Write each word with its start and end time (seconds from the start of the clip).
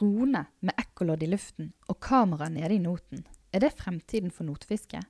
Drone 0.00 0.46
med 0.60 0.78
ekkolodd 0.80 1.20
i 1.22 1.26
luften 1.28 1.74
og 1.92 1.98
kamera 2.00 2.46
nede 2.48 2.72
i 2.72 2.80
noten. 2.80 3.26
Er 3.52 3.60
det 3.60 3.74
fremtiden 3.76 4.30
for 4.32 4.48
notfiske? 4.48 5.02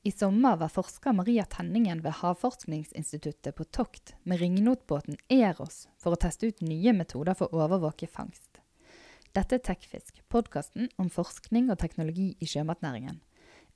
I 0.00 0.12
sommer 0.16 0.56
var 0.56 0.72
forsker 0.72 1.12
Maria 1.12 1.44
Tenningen 1.44 2.00
ved 2.00 2.16
Havforskningsinstituttet 2.22 3.52
på 3.58 3.66
tokt 3.68 4.14
med 4.22 4.40
ringnotbåten 4.40 5.18
Eros 5.28 5.82
for 6.00 6.16
å 6.16 6.20
teste 6.22 6.48
ut 6.48 6.64
nye 6.64 6.94
metoder 6.96 7.36
for 7.36 7.52
å 7.52 7.66
overvåke 7.66 8.08
fangst. 8.08 8.62
Dette 9.36 9.58
er 9.58 9.64
Tekfisk, 9.68 10.22
podkasten 10.32 10.88
om 10.96 11.12
forskning 11.12 11.68
og 11.68 11.82
teknologi 11.84 12.30
i 12.40 12.48
sjømatnæringen. 12.48 13.20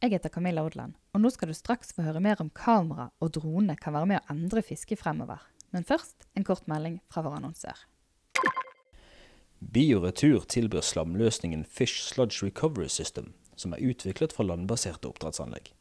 Jeg 0.01 0.17
heter 0.17 0.33
Camilla 0.33 0.65
Odland, 0.65 0.96
og 1.12 1.27
nå 1.27 1.35
skal 1.35 1.52
du 1.52 1.59
straks 1.60 1.93
få 1.93 2.09
høre 2.09 2.24
mer 2.24 2.41
om 2.41 2.49
kamera 2.49 3.10
og 3.21 3.37
drone 3.37 3.77
kan 3.77 3.99
være 3.99 4.15
med 4.15 4.23
å 4.23 4.33
endre 4.33 4.65
fisket 4.65 5.05
fremover. 5.05 5.45
Men 5.77 5.85
først 5.85 6.24
en 6.33 6.49
kort 6.49 6.65
melding 6.73 7.02
fra 7.12 7.27
vår 7.29 7.43
annonsør. 7.43 7.85
Bioretur 9.59 10.45
tilbyr 10.47 10.85
slamløsningen 10.87 11.65
Fish 11.65 12.05
Sludge 12.07 12.47
Recovery 12.47 12.87
System, 12.89 13.33
som 13.57 13.73
er 13.75 13.83
utviklet 13.83 14.30
fra 14.33 14.45
landbaserte 14.47 15.11
oppdrettsanlegg. 15.11 15.73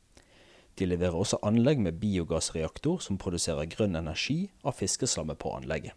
De 0.77 0.85
leverer 0.85 1.13
også 1.13 1.37
anlegg 1.45 1.83
med 1.85 1.99
biogassreaktor 2.01 2.97
som 3.05 3.19
produserer 3.21 3.69
grønn 3.69 3.95
energi 3.95 4.47
av 4.65 4.79
fiskeslammet 4.79 5.37
på 5.37 5.53
anlegget. 5.53 5.93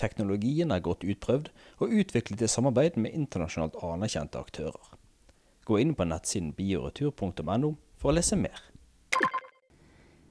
Teknologien 0.00 0.72
er 0.72 0.80
godt 0.80 1.04
utprøvd 1.04 1.50
og 1.82 1.92
utviklet 1.92 2.46
i 2.46 2.48
samarbeid 2.48 2.96
med 2.96 3.12
internasjonalt 3.12 3.76
anerkjente 3.84 4.40
aktører. 4.40 4.96
Gå 5.68 5.80
inn 5.82 5.92
på 5.92 6.08
nettsiden 6.08 6.54
bioretur.no 6.56 7.74
for 8.00 8.08
å 8.08 8.16
lese 8.16 8.40
mer. 8.40 8.64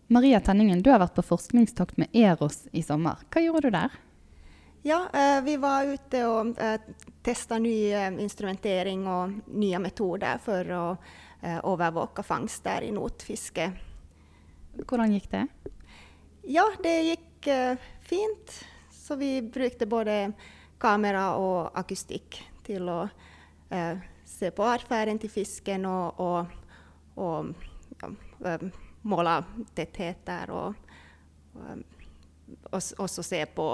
Maria 0.09 0.41
Tenningen, 0.41 0.81
du 0.81 0.89
har 0.89 1.03
vært 1.03 1.17
på 1.19 1.25
forskningstokt 1.35 1.99
med 2.01 2.17
Eros 2.17 2.63
i 2.71 2.81
sommer. 2.81 3.21
Hva 3.29 3.45
gjorde 3.45 3.67
du 3.67 3.75
der? 3.75 3.97
Ja, 4.87 5.09
eh, 5.13 5.43
vi 5.43 5.57
var 5.57 5.83
ute 5.83 6.19
og 6.31 6.59
eh, 6.63 6.77
testa 7.21 7.57
ny 7.59 7.89
eh, 7.91 8.05
instrumentering 8.23 9.01
og 9.11 9.33
nye 9.59 9.81
metoder 9.83 10.39
for 10.39 10.69
å 10.71 10.83
eh, 11.41 11.57
overvåke 11.67 12.23
fangster 12.23 12.85
i 12.87 12.93
notfiske. 12.95 13.65
Hvordan 14.79 15.17
gikk 15.17 15.27
det? 15.33 15.43
Ja, 16.55 16.63
det 16.79 16.95
gikk 17.09 17.51
eh, 17.51 17.83
fint. 17.99 18.55
Så 18.95 19.19
vi 19.19 19.41
brukte 19.43 19.91
både 19.91 20.31
kamera 20.79 21.33
og 21.35 21.75
akustikk 21.83 22.39
til 22.63 22.87
å 22.87 23.01
eh, 23.67 23.99
se 24.23 24.55
på 24.55 24.71
atferden 24.71 25.19
til 25.19 25.35
fisken 25.35 25.91
og, 25.91 26.23
og, 26.23 26.59
og 27.27 27.51
ja, 27.99 28.57
måle 29.03 29.39
tettheter. 29.75 30.55
Og, 30.55 30.93
og, 31.59 31.89
og 32.71 33.01
også 33.03 33.33
se 33.35 33.49
på, 33.51 33.73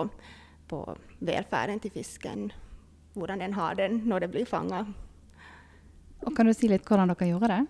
på 0.73 0.97
velferden 1.21 1.81
til 1.83 1.93
fisken, 1.93 2.49
hvordan 3.13 3.45
den 3.45 3.53
har 3.53 3.77
den 3.77 4.02
når 4.09 4.25
det 4.25 4.33
blir 4.33 4.49
fanga. 4.49 4.85
Kan 6.33 6.49
du 6.49 6.53
si 6.55 6.69
litt 6.71 6.88
hvordan 6.88 7.11
dere 7.11 7.29
gjorde 7.29 7.52
det? 7.52 7.61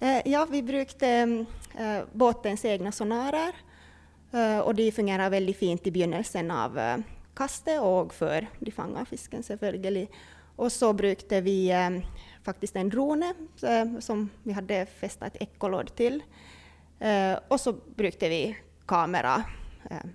Eh, 0.00 0.20
ja, 0.32 0.44
vi 0.48 0.62
brukte 0.62 1.10
eh, 1.74 2.00
båtens 2.12 2.64
egne 2.64 2.92
sonarer. 2.94 3.58
Eh, 4.32 4.60
og 4.62 4.74
de 4.78 4.88
fungerer 4.94 5.32
veldig 5.32 5.56
fint 5.56 5.86
i 5.86 5.92
begynnelsen 5.92 6.50
av 6.54 6.78
kastet 7.36 7.82
og 7.84 8.14
før 8.16 8.46
de 8.60 8.72
fanger 8.72 9.08
fisken, 9.08 9.44
selvfølgelig. 9.44 10.06
Og 10.56 10.72
så 10.72 10.92
brukte 10.96 11.42
vi 11.44 11.58
eh, 11.74 12.00
faktisk 12.46 12.78
en 12.80 12.92
drone 12.92 13.32
som 14.00 14.28
vi 14.44 14.56
hadde 14.56 14.84
festa 15.00 15.28
et 15.28 15.42
ekkolodd 15.48 15.92
til. 15.98 16.22
Eh, 17.00 17.34
og 17.50 17.60
så 17.60 17.74
brukte 17.76 18.30
vi 18.32 18.40
kamera 18.88 19.40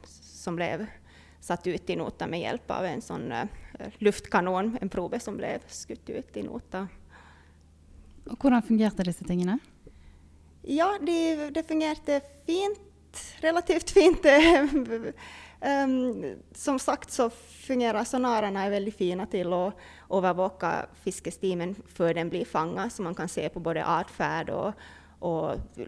som 0.08 0.56
ble 0.58 0.74
satt 1.42 1.68
ut 1.68 1.90
i 1.90 1.98
nota 1.98 2.28
med 2.30 2.44
hjelp 2.44 2.72
av 2.72 2.86
en 2.86 3.02
sånn 3.02 3.32
eh, 3.34 3.48
luftkanon, 4.00 4.76
en 4.82 4.94
probe 4.94 5.20
som 5.20 5.38
ble 5.40 5.58
skutt 5.74 6.10
ut 6.14 6.38
i 6.38 6.46
nota. 6.46 6.86
Og 8.30 8.38
hvordan 8.38 8.64
fungerte 8.66 9.06
disse 9.08 9.26
tingene? 9.26 9.58
Ja, 10.62 10.94
de, 11.02 11.50
det 11.50 11.66
fungerte 11.68 12.22
fint. 12.46 12.80
Relativt 13.42 13.90
fint. 13.90 14.26
Um, 15.62 16.36
som 16.56 16.80
sagt 16.80 17.12
så 17.12 17.30
fungerer 17.66 18.06
sonarene 18.06 18.70
veldig 18.72 18.94
fine 18.94 19.26
til 19.32 19.52
å 19.54 19.64
overvåke 20.14 20.72
fiskestimen 21.04 21.74
før 21.96 22.16
den 22.18 22.30
blir 22.32 22.46
fanga, 22.46 22.88
så 22.90 23.04
man 23.04 23.18
kan 23.18 23.30
se 23.30 23.48
på 23.50 23.60
både 23.64 23.86
atferd 23.86 24.54
og, 24.54 24.86
og 25.26 25.82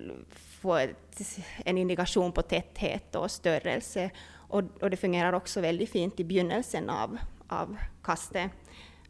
få 0.60 0.78
et, 0.82 1.24
en 1.66 1.78
indikasjon 1.78 2.34
på 2.34 2.46
tetthet 2.50 3.16
og 3.22 3.30
størrelse. 3.32 4.10
Och, 4.54 4.64
och 4.82 4.90
det 4.90 4.98
fungerar 4.98 5.34
också 5.34 5.62
väldigt 5.62 5.90
fint 5.90 6.20
i 6.20 6.24
begynnelsen 6.24 6.90
av, 6.90 7.18
av 7.48 7.78
kastet, 8.04 8.52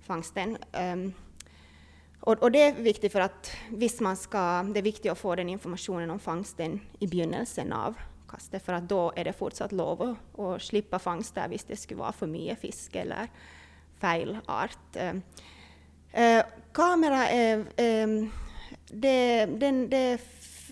fangsten. 0.01 0.49
Um, 0.49 0.57
ehm, 0.71 1.13
och, 2.19 2.43
och, 2.43 2.51
det 2.51 2.61
är 2.61 2.73
viktigt 2.73 3.11
för 3.11 3.19
att 3.19 3.51
visst 3.69 3.99
man 3.99 4.17
ska, 4.17 4.63
det 4.63 4.79
är 4.79 4.83
viktigt 4.83 5.11
att 5.11 5.17
få 5.17 5.35
den 5.35 5.49
informationen 5.49 6.09
om 6.09 6.19
fångsten 6.19 6.81
i 6.99 7.07
begynnelsen 7.07 7.73
av 7.73 7.93
kastet, 8.29 8.65
För 8.65 8.73
att 8.73 8.89
då 8.89 9.13
är 9.15 9.23
det 9.23 9.33
fortsatt 9.33 9.71
lov 9.71 10.01
att, 10.01 10.39
att 10.39 10.61
slippa 10.61 10.99
fangst 10.99 11.35
der 11.35 11.59
det 11.67 11.75
skulle 11.75 11.99
vara 11.99 12.11
för 12.11 12.27
mycket 12.27 12.59
fisk 12.59 12.95
eller 12.95 13.27
fel 13.99 14.37
art. 14.45 14.95
Uh, 14.95 15.13
uh, 16.21 16.43
kamera 16.71 17.27
är... 17.27 17.57
um, 18.03 18.31
det, 18.87 19.45
den, 19.45 19.89
det, 19.89 20.21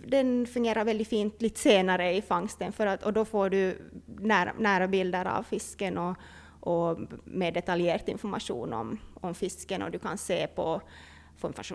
den, 0.07 0.47
fungerar 0.47 0.85
väldigt 0.85 1.07
fint 1.07 1.41
lite 1.41 1.59
senare 1.59 2.13
i 2.13 2.21
fångsten 2.21 2.71
för 2.71 2.87
att, 2.87 3.03
och 3.03 3.13
då 3.13 3.25
får 3.25 3.49
du 3.49 3.91
nära, 4.05 4.53
nära 4.59 4.87
bilder 4.87 5.25
av 5.25 5.43
fisken 5.43 5.97
och, 5.97 6.15
och 6.59 6.99
mer 7.23 7.51
detaljerad 7.51 8.09
information 8.09 8.73
om, 8.73 8.99
om, 9.21 9.33
fisken, 9.35 9.81
och 9.81 9.91
du 9.91 9.99
kan 9.99 10.17
se 10.17 10.47
på 10.47 10.81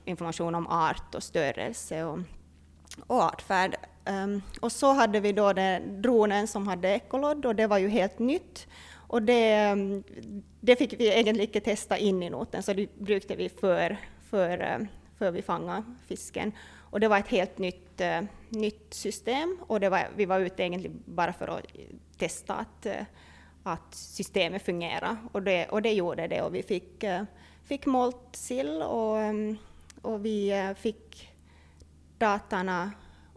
information 0.05 0.55
om 0.55 0.67
art 0.67 1.15
och 1.15 1.23
störelse 1.23 2.05
och, 2.05 2.19
och 3.07 3.23
artfärd. 3.23 3.77
Um, 4.09 4.43
och 4.61 4.73
så 4.73 4.93
hade 4.93 5.21
vi 5.21 5.33
da 5.33 5.53
dronen 5.81 6.49
som 6.49 6.69
hade 6.69 6.89
ekolodd 6.89 7.47
och 7.47 7.55
det 7.55 7.67
var 7.67 7.79
ju 7.79 7.89
helt 7.89 8.19
nytt. 8.19 8.67
Och 9.09 9.23
det, 9.23 9.75
det 10.61 10.77
fick 10.77 11.01
vi 11.01 11.07
egentligen 11.13 11.41
inte 11.41 11.61
testa 11.61 11.99
in 11.99 12.23
i 12.23 12.31
noten, 12.31 12.63
så 12.63 12.73
det 12.73 12.99
brukte 12.99 13.37
vi 13.37 13.49
för, 13.49 13.97
för, 14.31 14.89
för 15.19 15.31
vi 15.31 15.43
fångade 15.43 15.83
fisken. 16.07 16.53
Och 16.91 17.01
det 17.01 17.09
var 17.09 17.19
ett 17.19 17.29
helt 17.29 17.59
nytt, 17.59 18.01
uh, 18.01 18.27
nytt 18.49 18.95
system, 18.95 19.59
og 19.69 19.81
var, 19.91 20.09
vi 20.17 20.25
var 20.25 20.41
ute 20.41 20.63
egentligen 20.63 21.03
bara 21.05 21.33
för 21.33 21.49
att 21.49 21.67
testa 22.19 22.55
att 22.55 22.87
uh, 22.87 23.03
att 23.63 23.95
systemet 23.95 24.63
fungerar. 24.63 25.17
Och 25.33 25.43
det, 25.43 25.67
och 25.67 25.83
det, 25.83 25.93
gjorde 25.93 26.27
det, 26.27 26.43
och 26.43 26.55
vi 26.55 26.63
fick, 26.63 27.05
uh, 27.05 27.23
fick 27.65 27.87
målt 27.87 28.37
sill 28.37 28.83
och 28.83 29.17
um, 29.17 29.59
och 30.03 30.25
vi 30.25 30.75
fick 30.79 31.29
datorna 32.19 32.93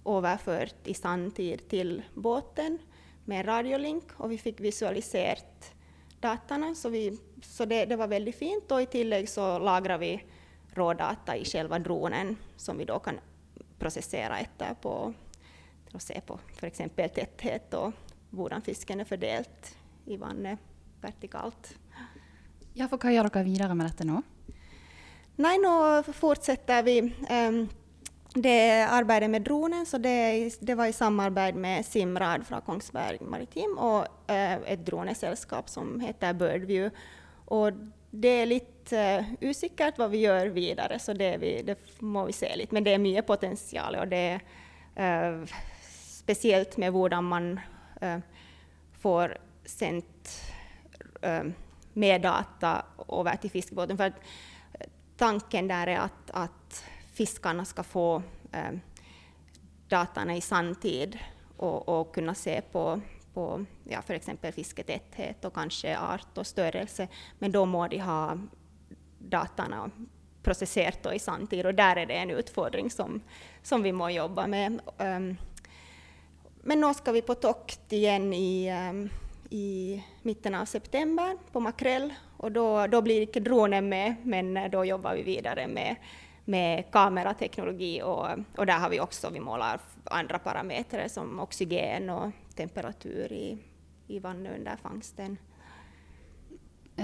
överfört 0.06 0.88
i 0.88 0.94
sanntid 0.94 1.70
till 1.70 2.04
båten 2.14 2.78
med 3.26 3.48
radiolink, 3.48 4.04
och 4.18 4.32
vi 4.32 4.38
fick 4.38 4.60
visualiserat 4.60 5.72
datorna. 6.20 6.76
så, 6.76 6.90
vi, 6.90 7.18
så 7.42 7.66
det, 7.66 7.86
det, 7.86 7.96
var 7.96 8.08
väldigt 8.08 8.36
fint. 8.36 8.72
och 8.72 8.82
i 8.82 8.86
tillägg 8.86 9.30
så 9.30 9.60
lagrar 9.60 9.98
vi 9.98 10.24
rådata 10.74 11.38
i 11.38 11.46
själva 11.46 11.80
dronen, 11.80 12.38
som 12.58 12.78
vi 12.78 12.86
då 12.86 13.00
kan 13.00 13.20
prosessere 13.80 14.42
etterpå 14.44 14.94
til 15.90 15.98
å 15.98 16.04
se 16.04 16.20
på 16.26 16.38
f.eks. 16.58 16.84
tetthet 16.96 17.76
og 17.80 17.94
hvordan 18.36 18.64
fisken 18.66 19.02
er 19.02 19.10
fordelt 19.10 19.72
i 20.10 20.18
vannet 20.20 20.62
vertikalt. 21.02 21.74
Ja, 22.78 22.88
for 22.88 23.02
hva 23.02 23.14
gjør 23.14 23.30
dere 23.30 23.48
videre 23.48 23.76
med 23.78 23.90
dette 23.90 24.08
nå? 24.08 24.22
Nei, 25.40 25.56
nå 25.62 25.74
fortsetter 26.12 26.84
vi. 26.86 27.00
Um, 27.32 27.64
det 28.36 28.86
arbeidet 28.86 29.30
med 29.32 29.42
dronen, 29.48 29.88
så 29.90 29.98
det, 29.98 30.60
det, 30.62 30.76
var 30.78 30.92
i 30.92 30.94
samarbeid 30.94 31.58
med 31.58 31.86
Simrad 31.88 32.44
fra 32.46 32.60
Kongsberg 32.62 33.24
Maritim 33.26 33.78
og 33.82 34.04
uh, 34.30 34.58
et 34.70 34.84
droneselskap 34.86 35.72
som 35.72 35.96
heter 36.04 36.38
Birdview. 36.38 36.92
Og 37.56 37.80
det 38.12 38.36
er 38.42 38.52
litt 38.52 38.79
uh, 38.94 39.50
osäkert 39.50 39.98
vad 39.98 40.12
vi 40.12 40.18
gör 40.18 40.48
vidare, 40.48 41.00
så 41.00 41.14
det, 41.14 41.38
vi, 41.38 41.62
det, 41.62 41.80
må 42.00 42.26
vi 42.26 42.34
se 42.34 42.56
lite. 42.56 42.74
Men 42.74 42.84
det 42.84 42.94
är 42.94 42.98
mycket 42.98 43.28
potential 43.28 43.96
och 43.96 44.08
det 44.08 44.40
är 44.96 45.34
uh, 45.34 45.46
speciellt 46.30 46.78
med 46.78 46.94
hur 46.94 47.22
man 47.22 47.60
eh, 48.02 48.20
får 49.00 49.38
sendt 49.66 50.42
eh, 51.22 51.44
med 51.94 52.22
data 52.22 52.86
över 53.08 53.36
till 53.36 53.52
fiskebåten. 53.52 54.02
att 54.02 54.14
tanken 55.18 55.68
där 55.68 55.88
är 55.88 55.98
att, 55.98 56.32
att 56.32 56.84
fiskarna 57.14 57.66
ska 57.66 57.84
få 57.84 58.24
eh, 58.52 58.72
datan 59.88 60.30
i 60.30 60.42
sanntid 60.42 61.20
och, 61.58 61.90
och 61.90 62.16
kunna 62.16 62.36
se 62.36 62.62
på, 62.62 63.02
på 63.34 63.66
ja, 63.84 64.02
exempel 64.08 64.54
fisketäthet 64.54 65.46
och 65.46 65.54
kanske 65.54 65.98
art 65.98 66.38
och 66.38 66.48
störelse. 66.48 67.08
Men 67.40 67.52
då 67.52 67.66
må 67.66 67.88
de 67.88 68.00
ha 68.00 68.38
datarna 69.20 69.92
processerat 70.44 71.06
och 71.06 71.16
i 71.16 71.20
samtid 71.20 71.66
och 71.66 71.76
där 71.76 71.96
är 71.96 72.06
det 72.06 72.14
en 72.14 72.30
utfordring 72.30 72.90
som, 72.90 73.22
som 73.64 73.84
vi 73.84 73.92
må 73.92 74.10
jobba 74.10 74.48
med. 74.48 74.82
Um, 74.98 75.38
men 76.62 76.82
nu 76.82 76.94
ska 76.94 77.12
vi 77.12 77.22
på 77.22 77.36
tokt 77.36 77.94
igen 77.94 78.34
i, 78.34 78.72
um, 78.90 79.10
i 79.50 80.04
mitten 80.22 80.56
av 80.56 80.66
september 80.66 81.38
på 81.52 81.60
makrell. 81.60 82.14
Och 82.38 82.52
då, 82.52 82.88
då 82.88 83.02
blir 83.02 83.22
inte 83.22 83.40
dronen 83.40 83.90
med, 83.90 84.16
men 84.24 84.72
då 84.72 84.86
jobbar 84.86 85.16
vi 85.16 85.24
vidare 85.24 85.68
med, 85.68 85.96
med 86.46 86.92
kamerateknologi 86.92 88.02
och, 88.02 88.28
och 88.58 88.66
där 88.66 88.80
har 88.80 88.90
vi 88.90 89.00
också, 89.00 89.30
vi 89.30 89.40
målar 89.40 89.80
andra 90.04 90.40
parametrar 90.40 91.08
som 91.08 91.40
oxygen 91.40 92.10
och 92.10 92.32
temperatur 92.56 93.32
i, 93.32 93.58
i 94.08 94.20
vannet 94.20 94.58
under 94.58 94.78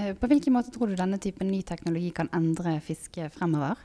Eh, 0.05 0.15
på 0.15 0.27
hvilken 0.27 0.53
måte 0.53 0.71
tror 0.71 0.87
du 0.87 0.95
denne 0.95 1.17
typen 1.17 1.47
ny 1.47 1.61
teknologi 1.61 2.09
kan 2.09 2.29
endre 2.33 2.79
fiske 2.81 3.29
fremover? 3.29 3.75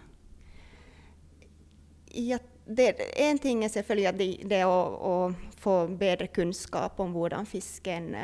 Ja, 2.12 2.38
det, 2.66 3.20
en 3.20 3.38
ting 3.38 3.64
är 3.64 3.68
selvfølgelig 3.68 4.06
att 4.06 4.18
det, 4.18 4.36
det 4.44 4.62
att, 4.62 5.34
få 5.56 5.88
bättre 5.88 6.26
kunskap 6.26 7.00
om 7.00 7.14
hur 7.14 7.44
fisken 7.44 8.14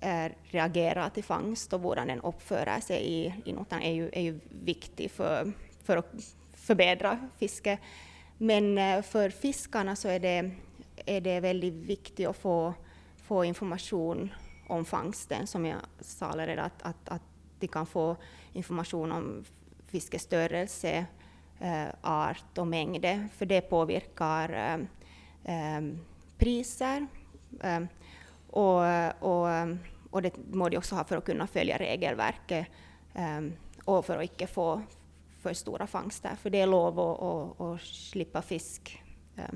äh, 0.00 0.32
reagerar 0.42 1.10
till 1.10 1.24
fångst 1.24 1.72
och 1.72 1.80
hur 1.80 1.94
den 1.94 2.20
uppför 2.20 2.80
sig 2.80 3.04
i, 3.04 3.34
i 3.44 3.52
notan 3.52 3.82
är 3.82 3.92
ju, 3.92 4.10
är 4.12 4.22
ju 4.22 4.40
viktig 4.64 5.10
för, 5.10 5.52
för 5.84 5.96
att 5.96 6.12
förbättra 6.52 7.28
fisket. 7.38 7.80
Men 8.38 8.78
äh, 8.78 9.02
för 9.02 9.30
fiskarna 9.30 9.96
så 9.96 10.08
är 10.08 10.20
det, 10.20 10.50
är 11.06 11.20
det 11.20 11.40
väldigt 11.40 11.74
viktigt 11.74 12.28
att 12.28 12.36
få, 12.36 12.74
få 13.16 13.44
information 13.44 14.30
om 14.66 14.84
fångsten, 14.84 15.46
som 15.46 15.66
jag 15.66 15.80
sa 16.00 16.32
redan, 16.36 16.64
att, 16.64 16.82
att, 16.82 17.08
att 17.08 17.22
de 17.58 17.68
kan 17.68 17.86
få 17.86 18.16
information 18.52 19.12
om 19.12 19.44
fiskestörelse, 19.86 21.06
eh, 21.60 21.86
art 22.00 22.58
och 22.58 22.66
mängd, 22.66 23.06
för 23.36 23.46
det 23.46 23.60
påverkar 23.60 24.48
eh, 24.52 25.76
eh, 25.76 25.82
priser. 26.38 27.06
Eh, 27.60 27.80
och, 28.50 28.82
och, 29.20 29.48
och 30.10 30.22
det 30.22 30.32
må 30.52 30.68
de 30.68 30.76
också 30.76 30.94
ha 30.94 31.04
för 31.04 31.16
att 31.16 31.24
kunna 31.24 31.46
följa 31.46 31.78
regelverket 31.78 32.66
eh, 33.14 33.40
och 33.84 34.06
för 34.06 34.16
att 34.16 34.22
inte 34.22 34.46
få 34.46 34.82
för 35.42 35.54
stora 35.54 35.86
fångster, 35.86 36.36
för 36.36 36.50
det 36.50 36.60
är 36.60 36.66
lov 36.66 37.00
att, 37.00 37.22
att, 37.22 37.60
att 37.60 37.80
slippa 37.80 38.42
fisk 38.42 39.02
eh 39.36 39.54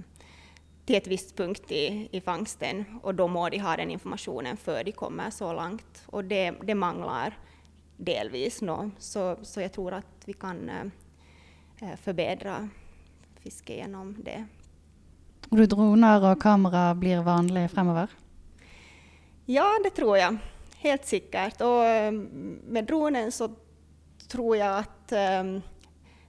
till 0.88 0.96
ett 0.96 1.06
visst 1.06 1.36
punkt 1.36 1.72
i, 1.72 2.08
i 2.12 2.20
fångsten 2.20 2.84
och 3.02 3.14
då 3.14 3.28
må 3.28 3.48
de 3.48 3.58
ha 3.58 3.76
den 3.76 3.90
informationen 3.90 4.56
för 4.56 4.84
de 4.84 4.92
kommer 4.92 5.30
så 5.30 5.52
långt. 5.52 6.02
Och 6.06 6.24
det, 6.24 6.50
det 6.50 6.74
manglar 6.74 7.38
delvis 7.96 8.62
nå, 8.62 8.90
så, 8.98 9.36
så 9.42 9.60
jag 9.60 9.72
tror 9.72 9.92
att 9.92 10.22
vi 10.24 10.32
kan 10.32 10.70
eh, 11.80 11.96
förbättra 12.02 12.68
fiske 13.40 13.76
genom 13.76 14.16
det. 14.24 14.46
Och 15.48 15.68
droner 15.68 16.32
och 16.32 16.42
kamera 16.42 16.94
blir 16.94 17.22
vanligt 17.22 17.70
framöver? 17.70 18.08
Ja, 19.44 19.66
det 19.84 19.90
tror 19.90 20.18
jag. 20.18 20.36
Helt 20.76 21.04
säkert. 21.04 21.60
Och 21.60 21.84
eh, 21.84 22.12
med 22.68 22.84
dronen 22.84 23.32
så 23.32 23.50
tror 24.28 24.56
jag 24.56 24.78
att 24.78 25.12
um, 25.40 25.62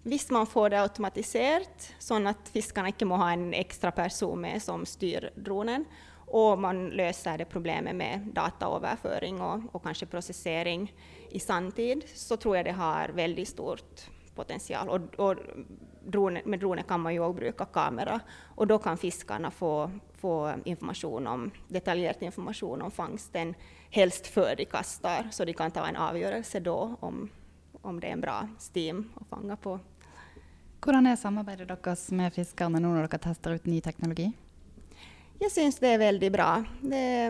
Visst, 0.03 0.29
man 0.29 0.47
får 0.47 0.69
det 0.69 0.81
automatiserat 0.81 1.93
så 1.99 2.27
att 2.27 2.49
fiskarna 2.49 2.87
inte 2.87 3.05
må 3.05 3.15
ha 3.15 3.31
en 3.31 3.53
extra 3.53 3.91
person 3.91 4.41
med 4.41 4.61
som 4.61 4.85
styr 4.85 5.29
dronen 5.35 5.85
och 6.31 6.59
man 6.59 6.89
löser 6.89 7.37
det 7.37 7.45
problemet 7.45 7.95
med 7.95 8.19
dataöverföring 8.19 9.41
och, 9.41 9.61
och 9.71 9.83
kanske 9.83 10.05
processering 10.05 10.93
i 11.29 11.39
samtid, 11.39 12.03
så 12.15 12.37
tror 12.37 12.55
jag 12.57 12.65
det 12.65 12.71
har 12.71 13.09
väldigt 13.09 13.47
stort 13.47 14.09
potential. 14.35 14.89
Och, 14.89 15.29
och 15.29 15.35
drone, 16.05 16.41
med 16.45 16.59
dronen 16.59 16.83
kan 16.83 17.01
man 17.01 17.13
ju 17.13 17.19
också 17.19 17.33
bruka 17.33 17.65
kamera 17.65 18.19
och 18.55 18.67
då 18.67 18.77
kan 18.77 18.97
fiskarna 18.97 19.51
få, 19.51 19.91
få 20.13 20.53
information 20.65 21.27
om, 21.27 21.51
detaljerad 21.67 22.23
information 22.23 22.81
om 22.81 22.91
fångsten, 22.91 23.55
helst 23.89 24.27
före 24.27 24.55
de 24.55 24.65
kastar, 24.65 25.27
så 25.31 25.45
de 25.45 25.53
kan 25.53 25.71
ta 25.71 25.87
en 25.87 25.95
avgörelse 25.95 26.59
då 26.59 26.95
om, 26.99 27.29
om 27.81 27.99
det 27.99 28.07
är 28.07 28.11
en 28.11 28.21
bra 28.21 28.47
stim 28.57 29.09
att 29.15 29.27
fånga 29.27 29.55
på. 29.55 29.79
Hur 30.85 31.07
är 31.07 31.15
samarbetet 31.15 31.67
deres 31.67 32.11
med 32.11 32.33
fiskarna 32.33 32.79
nu 32.79 32.87
när 32.87 33.07
dere 33.07 33.19
testar 33.21 33.51
ut 33.51 33.65
ny 33.65 33.81
teknologi? 33.81 34.31
Jag 35.39 35.51
syns 35.51 35.79
det 35.79 35.87
är 35.87 35.97
väldigt 35.97 36.31
bra. 36.31 36.63
Det, 36.81 37.25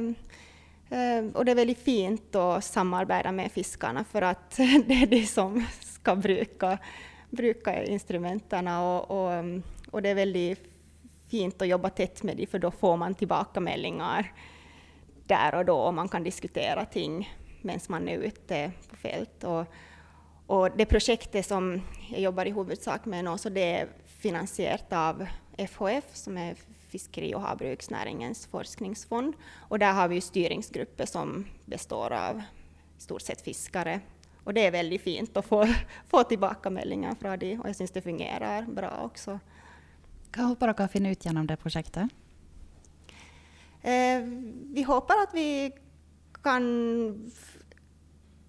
eh, 0.90 1.26
och 1.34 1.46
det 1.46 1.52
är 1.52 1.56
väldigt 1.56 1.80
fint 1.80 2.36
att 2.36 2.64
samarbeta 2.64 3.32
med 3.32 3.52
fiskarna 3.52 4.04
för 4.04 4.22
att 4.22 4.52
det 4.58 5.04
är 5.04 5.08
de 5.08 5.26
som 5.26 5.66
ska 5.80 6.16
bruka, 6.16 6.78
bruka 7.30 7.84
instrumenten 7.84 8.68
och, 8.68 9.12
och, 9.12 9.44
och 9.92 10.02
det 10.02 10.10
är 10.10 10.16
väldigt 10.16 10.60
fint 11.30 11.62
att 11.62 11.68
jobba 11.68 11.90
tätt 11.90 12.24
med 12.24 12.38
dem 12.38 12.48
för 12.48 12.60
då 12.60 12.72
får 12.72 12.98
man 12.98 13.16
tillbakameldingar 13.16 14.34
där 15.26 15.56
och 15.56 15.66
då 15.66 15.78
och 15.78 15.94
man 15.94 16.10
kan 16.10 16.24
diskutera 16.24 16.86
ting 16.86 17.30
medan 17.62 17.80
man 17.88 18.08
är 18.08 18.18
ute 18.18 18.72
på 18.90 18.96
fält. 18.96 19.44
Och, 19.44 19.66
och 20.50 20.70
det 20.78 20.86
projektet 20.86 21.46
som 21.46 21.82
jag 22.12 22.22
jobbar 22.22 22.46
i 22.46 22.52
huvudsak 22.52 23.06
med 23.06 23.26
nu, 23.26 23.38
så 23.38 23.50
det 23.50 23.74
är 23.74 23.88
finansierat 24.06 24.94
av 24.94 25.26
FHF 25.68 26.16
som 26.16 26.38
är 26.38 26.56
Fiskeri 26.90 27.36
och 27.36 27.42
havbruksnäringens 27.42 28.48
forskningsfond. 28.48 29.34
Och 29.70 29.80
där 29.80 29.94
har 29.94 30.08
vi 30.08 30.22
styrningsgrupper 30.22 31.06
som 31.06 31.46
består 31.66 32.14
av 32.14 32.42
i 32.98 33.02
stort 33.02 33.22
sett 33.22 33.42
fiskare. 33.42 34.00
Och 34.44 34.54
det 34.54 34.66
är 34.66 34.72
väldigt 34.72 35.02
fint 35.02 35.38
att 35.38 35.46
få, 35.46 35.68
få 36.08 36.24
tillbakameldingar 36.24 37.16
från 37.16 37.40
dem 37.40 37.62
och 37.62 37.70
jag 37.70 37.76
syns 37.76 37.92
det 37.92 38.02
fungerar 38.02 38.62
bra 38.62 39.02
också. 39.04 39.40
Vad 40.38 40.48
hoppas 40.48 40.76
dere 40.76 40.88
finna 40.88 41.10
ut 41.10 41.26
genom 41.26 41.48
det 41.48 41.58
projektet? 41.58 42.10
Eh, 43.82 44.22
vi 44.74 44.84
hoppas 44.88 45.16
att 45.28 45.34
vi 45.34 45.72
kan 46.44 47.32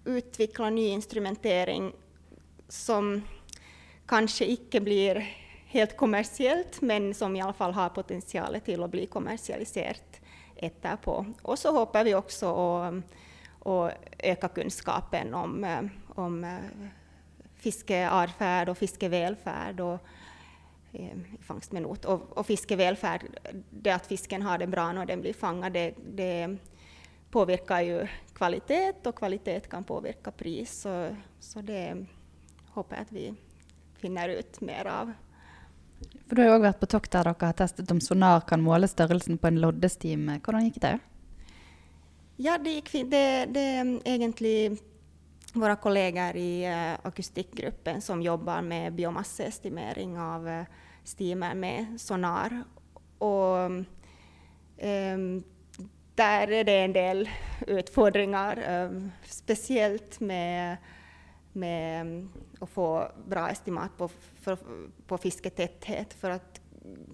utveckla 0.05 0.69
ny 0.69 0.87
instrumentering 0.87 1.93
som 2.67 3.21
kanske 4.05 4.45
icke 4.45 4.81
blir 4.81 5.35
helt 5.65 5.97
kommersiellt, 5.97 6.81
men 6.81 7.13
som 7.13 7.35
i 7.35 7.41
alla 7.41 7.53
fall 7.53 7.73
har 7.73 7.89
potential 7.89 8.59
till 8.65 8.83
att 8.83 8.91
bli 8.91 9.05
kommersialiserat 9.05 10.21
etterpå. 10.55 11.25
Och 11.41 11.59
så 11.59 11.71
hoppas 11.71 12.05
vi 12.05 12.15
också 12.15 12.55
att, 12.55 12.93
att 13.67 13.93
öka 14.19 14.47
kunskapen 14.47 15.33
om, 15.33 15.89
om 16.15 16.59
fiskeavfärd 17.61 18.69
och 18.69 18.77
fiskevälfärd 18.77 19.79
och 19.79 19.99
eh, 20.91 21.17
i 21.39 21.43
fångstminut. 21.43 22.05
Och, 22.05 22.37
och 22.37 22.45
fiskevälfärd, 22.45 23.21
det 23.69 23.91
att 23.91 24.07
fisken 24.07 24.41
har 24.41 24.57
det 24.57 24.67
bra 24.67 24.91
när 24.91 25.05
den 25.05 25.21
blir 25.21 25.33
fångad, 25.33 25.73
det, 25.73 25.93
det 26.13 26.57
påverkar 27.31 27.81
ju 27.81 28.07
kvalitet 28.33 28.93
och 29.05 29.15
kvalitet 29.15 29.59
kan 29.69 29.83
påverka 29.83 30.31
pris. 30.31 30.81
Så, 30.81 31.15
så 31.39 31.61
det 31.61 32.05
hoppas 32.67 32.97
jag 32.97 33.01
att 33.01 33.11
vi 33.11 33.33
finner 33.95 34.29
ut 34.29 34.61
mer 34.61 34.85
av. 34.85 35.13
For 36.27 36.35
Du 36.35 36.41
har 36.41 36.49
jo 36.49 36.57
òg 36.57 36.63
vært 36.65 36.79
på 36.81 36.89
tokt 36.89 37.11
der 37.13 37.27
dere 37.29 37.47
har 37.47 37.57
testet 37.57 37.91
om 37.93 37.99
sonar 38.01 38.41
kan 38.47 38.63
måle 38.63 38.87
størrelsen 38.89 39.37
på 39.37 39.51
en 39.51 39.59
loddestime. 39.61 40.39
Hvordan 40.41 40.65
gikk 40.65 40.79
det? 40.81 40.95
Ja, 42.41 42.57
det 42.57 42.73
gick 42.73 42.89
fint. 42.89 43.11
Det, 43.11 43.45
det 43.53 43.61
är 43.61 43.99
egentligen 44.07 44.77
våra 45.53 45.75
kollegor 45.75 46.35
i 46.35 46.65
uh, 46.67 47.07
akustikgruppen 47.07 48.01
som 48.01 48.21
jobbar 48.21 48.61
med 48.61 48.93
biomasseestimering 48.93 50.17
av 50.19 50.47
uh, 50.47 50.63
stimer 51.03 51.55
med 51.55 52.01
sonar. 52.01 52.63
Och 53.17 53.69
um, 54.81 55.43
där 56.21 56.51
är 56.51 56.63
det 56.63 56.77
en 56.83 56.93
del 56.93 57.29
utfordringar, 57.67 58.57
eh, 58.67 59.09
speciellt 59.23 60.19
med, 60.19 60.77
med 61.51 62.01
mm, 62.01 62.29
att 62.59 62.69
få 62.69 63.11
bra 63.27 63.49
estimat 63.49 63.97
på, 63.97 64.07
för, 64.41 64.57
på 65.07 65.17
fisketäthet. 65.17 66.13
För 66.13 66.29
att, 66.29 66.61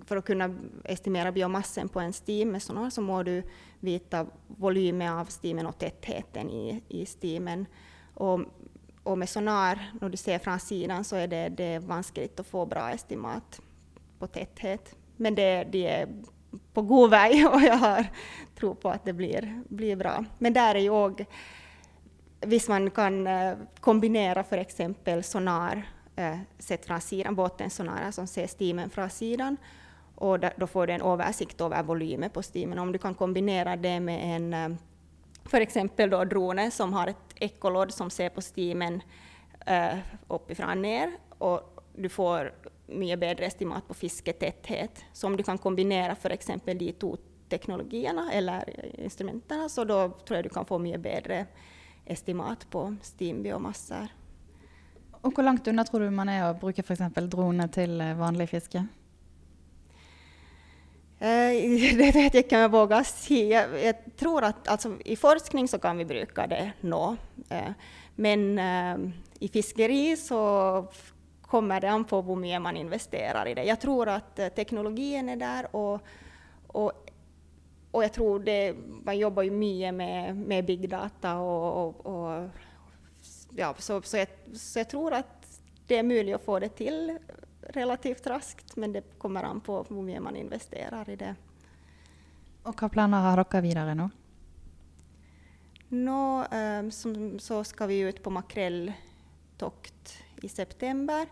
för 0.06 0.18
att 0.18 0.26
kunna 0.26 0.56
estimera 0.84 1.32
biomassan 1.32 1.90
på 1.90 2.00
en 2.00 2.14
stim 2.14 2.52
med 2.52 2.64
sonar 2.64 2.90
så 2.90 3.02
må 3.02 3.24
du 3.24 3.44
veta 3.80 4.28
volymen 4.48 5.14
av 5.14 5.26
stimen 5.26 5.66
och 5.66 5.78
tätheten 5.78 6.50
i, 6.50 6.84
i 6.88 7.06
stimen. 7.06 7.66
Och, 8.14 8.40
och 9.04 9.18
med 9.18 9.30
sonar, 9.30 9.92
när 10.02 10.10
du 10.10 10.18
ser 10.18 10.40
från 10.40 10.60
sidan, 10.60 11.04
så 11.04 11.16
är 11.16 11.28
det, 11.28 11.50
det 11.50 11.64
är 11.64 11.80
vanskligt 11.80 12.40
att 12.40 12.48
få 12.48 12.66
bra 12.66 12.92
estimat 12.92 13.62
på 14.20 14.28
täthet. 14.28 14.96
Men 15.16 15.36
det, 15.36 15.68
det 15.72 15.88
är 15.88 16.08
på 16.78 16.82
god 16.82 17.10
väg 17.10 17.48
och 17.54 17.62
jag 17.62 17.76
har 17.76 18.06
tro 18.56 18.76
på 18.76 18.90
att 18.90 19.06
det 19.06 19.14
blir, 19.14 19.64
blir 19.70 19.96
bra. 19.96 20.26
Men 20.38 20.54
där 20.54 20.76
är 20.76 20.80
ju 20.80 20.90
också, 20.90 21.26
visst 22.42 22.70
man 22.70 22.92
kan 22.92 23.28
eh, 23.28 23.54
kombinera 23.80 24.44
för 24.44 24.58
exempel 24.58 25.24
sonar 25.24 25.84
eh, 26.16 26.38
sett 26.60 26.86
från 26.86 27.02
sidan, 27.02 27.36
båtens 27.36 27.76
sonar 27.76 28.12
som 28.12 28.28
ser 28.28 28.48
stimen 28.48 28.90
från 28.90 29.10
sidan, 29.10 29.58
och 30.16 30.40
då 30.58 30.68
får 30.68 30.88
du 30.88 30.94
en 30.94 31.02
översikt 31.02 31.62
över 31.62 31.84
volymen 31.84 32.30
på 32.30 32.44
stimen. 32.44 32.80
Om 32.80 32.92
du 32.92 33.00
kan 33.00 33.14
kombinera 33.14 33.76
det 33.76 34.00
med 34.00 34.36
en, 34.36 34.54
eh, 34.54 34.78
för 35.46 35.62
exempel 35.62 36.10
då 36.10 36.24
drone 36.24 36.72
som 36.72 36.94
har 36.94 37.08
ett 37.08 37.34
ekolod 37.36 37.94
som 37.94 38.10
ser 38.10 38.30
på 38.30 38.42
stimen 38.42 39.02
eh, 39.66 39.98
uppifrån 40.28 40.70
och 40.70 40.78
ner, 40.78 41.12
och 41.38 41.84
du 41.96 42.10
får 42.10 42.54
mycket 42.88 43.20
bättre 43.20 43.46
estimat 43.46 43.88
på 43.88 43.94
fisketäthet. 43.94 45.06
Så 45.14 45.28
om 45.28 45.38
du 45.38 45.44
kan 45.44 45.58
kombinera 45.58 46.16
för 46.16 46.30
exempel 46.30 46.78
de 46.78 46.92
två 46.94 47.18
teknologierna 47.50 48.32
eller 48.32 48.86
instrumenten, 49.00 49.70
så 49.70 49.84
då 49.84 50.10
tror 50.10 50.38
jag 50.38 50.46
du 50.46 50.50
kan 50.50 50.66
få 50.66 50.80
mycket 50.80 51.02
bättre 51.02 51.46
estimat 52.06 52.70
på 52.70 52.96
steambiomasser. 53.02 54.08
Og 55.22 55.34
hvor 55.34 55.44
langt 55.44 55.68
unna 55.68 55.84
tror 55.84 56.06
du 56.06 56.12
man 56.14 56.30
er 56.30 56.46
å 56.46 56.54
bruke 56.56 56.84
f.eks. 56.86 57.02
drone 57.28 57.68
til 57.74 58.00
eh, 58.02 58.14
vanlig 58.16 58.48
fiske? 58.52 58.84
Eh, 61.20 61.58
det 62.00 62.12
vet 62.16 62.34
jag 62.34 62.44
inte 62.44 62.56
om 62.56 62.62
jag 62.62 62.72
vågar 62.72 63.04
säga. 63.04 63.62
Jag, 63.62 63.84
jag 63.84 63.96
tror 64.18 64.44
att 64.44 64.68
alltså, 64.68 64.98
i 65.06 65.16
forskning 65.16 65.68
så 65.68 65.80
kan 65.80 65.98
vi 65.98 66.06
bruka 66.06 66.48
det 66.48 66.72
nå. 66.82 67.16
Eh, 67.50 67.72
men 68.16 68.60
i 69.40 69.48
fiskeri 69.48 70.18
så 70.18 70.40
kommer 71.48 71.82
det 71.82 71.88
an 71.88 72.04
på 72.04 72.22
hur 72.22 72.36
mycket 72.36 72.62
man 72.62 72.78
investerar 72.78 73.48
i 73.48 73.54
det. 73.54 73.64
Jag 73.64 73.82
tror 73.82 74.10
att 74.10 74.40
eh, 74.40 74.48
teknologin 74.48 75.30
är 75.30 75.36
där 75.36 75.76
och, 75.76 76.02
och, 76.68 76.92
och 77.92 78.04
jag 78.04 78.14
tror 78.14 78.40
det, 78.40 78.76
man 79.04 79.18
jobbar 79.18 79.44
ju 79.44 79.52
mycket 79.52 79.94
med, 79.94 80.38
med 80.38 80.66
big 80.66 80.90
data 80.90 81.38
och, 81.38 81.88
och, 81.88 82.06
och 82.06 82.50
ja, 83.56 83.76
så, 83.78 84.02
så, 84.02 84.18
jag, 84.18 84.28
så 84.54 84.80
jag 84.80 84.90
tror 84.90 85.14
att 85.14 85.62
det 85.88 85.98
är 85.98 86.04
möjligt 86.04 86.36
att 86.36 86.46
få 86.46 86.60
det 86.60 86.70
till 86.70 87.18
relativt 87.62 88.28
raskt, 88.28 88.76
men 88.76 88.94
det 88.94 89.18
kommer 89.18 89.44
an 89.44 89.62
på 89.62 89.86
hur 89.90 90.02
mycket 90.02 90.24
man 90.24 90.36
investerar 90.36 91.10
i 91.10 91.16
det. 91.16 91.36
Og 92.68 92.76
hva 92.76 92.90
planer 92.92 93.24
har 93.24 93.40
dere 93.40 93.62
videre 93.64 93.94
nå? 93.96 94.10
Nå 95.96 96.22
um, 96.52 96.92
som, 96.92 97.40
så 97.40 97.64
ska 97.64 97.86
vi 97.88 98.00
ut 98.00 98.24
på 98.24 98.30
makrelltokt 98.30 100.18
i 100.44 100.50
september 100.50 101.28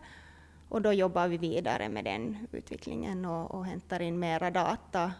och 0.69 0.81
då 0.81 0.93
jobbar 0.93 1.27
vi 1.27 1.37
vidare 1.37 1.89
med 1.89 2.05
den 2.05 2.47
utvecklingen 2.51 3.25
och, 3.25 3.51
och 3.51 3.65
hämtar 3.65 4.01
in 4.01 4.19
mera 4.19 4.51
data. 4.51 5.13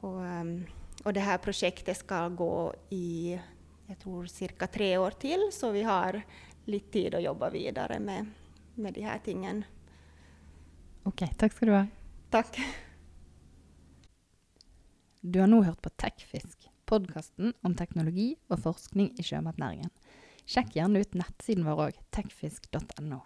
Och, 0.00 0.20
um, 0.20 0.66
och 1.04 1.12
det 1.12 1.20
här 1.20 1.38
projektet 1.38 1.96
ska 1.96 2.28
gå 2.28 2.74
i, 2.90 3.40
jag 3.86 3.98
tror 3.98 4.26
cirka 4.26 4.66
tre 4.66 4.98
år 4.98 5.10
till, 5.10 5.50
så 5.52 5.70
vi 5.70 5.82
har 5.82 6.22
lite 6.64 6.90
tid 6.90 7.14
att 7.14 7.22
jobba 7.22 7.50
vidare 7.50 8.00
med, 8.00 8.26
med 8.74 8.94
de 8.94 9.00
här 9.00 9.18
tingen. 9.24 9.64
Ok, 11.02 11.22
takk 11.38 11.52
skal 11.52 11.68
du 11.68 11.74
ha. 11.74 11.86
Tack! 12.30 12.60
Du 15.20 15.40
har 15.40 15.46
nå 15.46 15.62
hørt 15.62 15.82
på 15.82 15.90
Tekfisk, 15.90 16.68
podkasten 16.84 17.52
om 17.62 17.74
teknologi 17.74 18.34
og 18.48 18.60
forskning 18.60 19.12
i 19.20 19.24
sjømatnæringen. 19.24 19.90
Sjekk 20.50 20.74
gjerne 20.74 20.98
ut 21.04 21.12
nettsiden 21.14 21.62
vår 21.62 21.80
òg, 21.84 21.98
techfisk.no. 22.10 23.20